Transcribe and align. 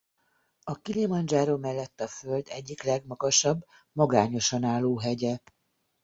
A 0.63 0.75
Kilimandzsáró 0.75 1.57
mellett 1.57 1.99
a 2.01 2.07
Föld 2.07 2.47
egyik 2.49 2.83
legmagasabb 2.83 3.61
magányosan 3.91 4.63
álló 4.63 4.99
hegye. 4.99 5.37